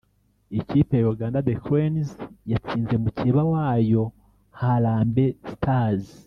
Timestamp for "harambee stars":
4.59-6.05